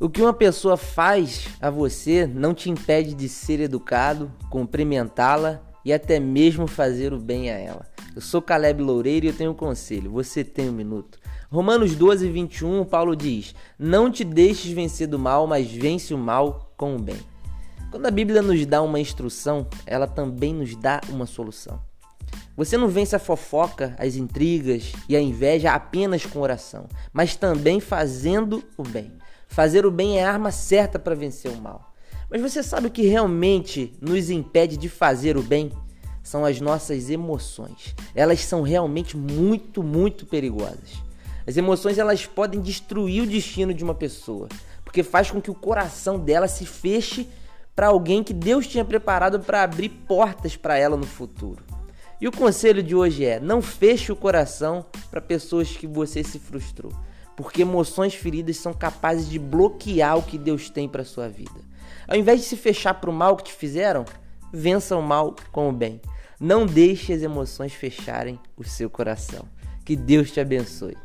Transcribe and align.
O 0.00 0.08
que 0.08 0.22
uma 0.22 0.32
pessoa 0.32 0.76
faz 0.76 1.48
a 1.60 1.70
você 1.70 2.24
não 2.24 2.54
te 2.54 2.70
impede 2.70 3.14
de 3.14 3.28
ser 3.28 3.58
educado, 3.58 4.30
cumprimentá-la 4.48 5.60
e 5.84 5.92
até 5.92 6.20
mesmo 6.20 6.68
fazer 6.68 7.12
o 7.12 7.18
bem 7.18 7.50
a 7.50 7.54
ela. 7.54 7.84
Eu 8.14 8.22
sou 8.22 8.40
Caleb 8.40 8.80
Loureiro 8.80 9.26
e 9.26 9.30
eu 9.30 9.34
tenho 9.34 9.50
um 9.50 9.54
conselho. 9.54 10.12
Você 10.12 10.44
tem 10.44 10.68
um 10.68 10.72
minuto. 10.72 11.18
Romanos 11.50 11.96
12, 11.96 12.30
21, 12.30 12.84
Paulo 12.84 13.16
diz: 13.16 13.56
Não 13.76 14.08
te 14.08 14.22
deixes 14.22 14.70
vencer 14.70 15.08
do 15.08 15.18
mal, 15.18 15.48
mas 15.48 15.68
vence 15.68 16.14
o 16.14 16.18
mal 16.18 16.72
com 16.76 16.94
o 16.94 16.98
bem. 17.00 17.18
Quando 17.90 18.06
a 18.06 18.10
Bíblia 18.10 18.40
nos 18.40 18.64
dá 18.66 18.80
uma 18.80 19.00
instrução, 19.00 19.66
ela 19.84 20.06
também 20.06 20.54
nos 20.54 20.76
dá 20.76 21.00
uma 21.08 21.26
solução. 21.26 21.80
Você 22.58 22.76
não 22.76 22.88
vence 22.88 23.14
a 23.14 23.20
fofoca, 23.20 23.94
as 24.00 24.16
intrigas 24.16 24.90
e 25.08 25.14
a 25.14 25.20
inveja 25.20 25.70
apenas 25.70 26.26
com 26.26 26.40
oração, 26.40 26.88
mas 27.12 27.36
também 27.36 27.78
fazendo 27.78 28.64
o 28.76 28.82
bem. 28.82 29.12
Fazer 29.46 29.86
o 29.86 29.92
bem 29.92 30.18
é 30.18 30.24
a 30.24 30.32
arma 30.32 30.50
certa 30.50 30.98
para 30.98 31.14
vencer 31.14 31.52
o 31.52 31.56
mal. 31.56 31.94
Mas 32.28 32.42
você 32.42 32.60
sabe 32.60 32.88
o 32.88 32.90
que 32.90 33.06
realmente 33.06 33.96
nos 34.00 34.28
impede 34.28 34.76
de 34.76 34.88
fazer 34.88 35.36
o 35.36 35.42
bem? 35.42 35.70
São 36.20 36.44
as 36.44 36.60
nossas 36.60 37.08
emoções. 37.10 37.94
Elas 38.12 38.40
são 38.40 38.62
realmente 38.62 39.16
muito, 39.16 39.80
muito 39.80 40.26
perigosas. 40.26 41.00
As 41.46 41.56
emoções 41.56 41.96
elas 41.96 42.26
podem 42.26 42.60
destruir 42.60 43.22
o 43.22 43.26
destino 43.28 43.72
de 43.72 43.84
uma 43.84 43.94
pessoa, 43.94 44.48
porque 44.84 45.04
faz 45.04 45.30
com 45.30 45.40
que 45.40 45.48
o 45.48 45.54
coração 45.54 46.18
dela 46.18 46.48
se 46.48 46.66
feche 46.66 47.28
para 47.76 47.86
alguém 47.86 48.24
que 48.24 48.34
Deus 48.34 48.66
tinha 48.66 48.84
preparado 48.84 49.38
para 49.38 49.62
abrir 49.62 49.90
portas 49.90 50.56
para 50.56 50.76
ela 50.76 50.96
no 50.96 51.06
futuro. 51.06 51.77
E 52.20 52.26
o 52.26 52.32
conselho 52.32 52.82
de 52.82 52.94
hoje 52.94 53.24
é: 53.24 53.38
não 53.38 53.62
feche 53.62 54.10
o 54.10 54.16
coração 54.16 54.84
para 55.10 55.20
pessoas 55.20 55.76
que 55.76 55.86
você 55.86 56.22
se 56.22 56.38
frustrou 56.38 56.92
porque 57.38 57.62
emoções 57.62 58.16
feridas 58.16 58.56
são 58.56 58.74
capazes 58.74 59.28
de 59.30 59.38
bloquear 59.38 60.18
o 60.18 60.24
que 60.24 60.36
Deus 60.36 60.68
tem 60.68 60.88
para 60.88 61.04
sua 61.04 61.28
vida. 61.28 61.60
Ao 62.08 62.16
invés 62.16 62.40
de 62.40 62.46
se 62.46 62.56
fechar 62.56 62.94
para 62.94 63.08
o 63.08 63.12
mal 63.12 63.36
que 63.36 63.44
te 63.44 63.52
fizeram, 63.52 64.04
vença 64.52 64.96
o 64.96 65.02
mal 65.02 65.36
com 65.52 65.68
o 65.68 65.72
bem. 65.72 66.00
Não 66.40 66.66
deixe 66.66 67.12
as 67.12 67.22
emoções 67.22 67.72
fecharem 67.72 68.40
o 68.56 68.64
seu 68.64 68.90
coração. 68.90 69.44
Que 69.84 69.94
Deus 69.94 70.32
te 70.32 70.40
abençoe. 70.40 70.96